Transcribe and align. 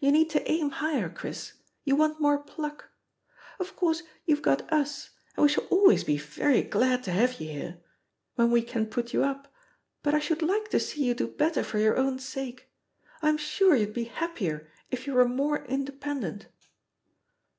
You 0.00 0.12
need 0.12 0.28
to 0.32 0.50
aim 0.50 0.68
higher, 0.68 1.08
Chris, 1.08 1.54
you 1.82 1.96
want 1.96 2.20
more 2.20 2.36
pluck. 2.36 2.90
Of 3.58 3.74
course 3.74 4.02
you've 4.26 4.42
got 4.42 4.70
ua, 4.70 4.80
and 4.80 5.42
we 5.44 5.48
shall 5.48 5.64
always 5.70 6.04
be 6.04 6.18
very 6.18 6.60
glad 6.60 7.02
to 7.04 7.10
have 7.10 7.40
you 7.40 7.48
here— 7.48 7.78
when 8.34 8.50
we 8.50 8.60
can 8.60 8.84
put 8.84 9.14
you 9.14 9.24
up— 9.24 9.50
^but 10.04 10.12
I 10.12 10.18
should 10.18 10.42
like 10.42 10.68
to 10.72 10.78
see 10.78 11.04
you 11.04 11.14
do 11.14 11.26
better 11.26 11.64
for 11.64 11.78
your 11.78 11.96
own 11.96 12.18
sake; 12.18 12.68
I 13.22 13.30
am 13.30 13.38
sure 13.38 13.74
you'd 13.74 13.94
be 13.94 14.04
happier 14.04 14.68
if 14.90 15.06
you 15.06 15.14
were 15.14 15.26
more 15.26 15.64
independent." 15.64 16.48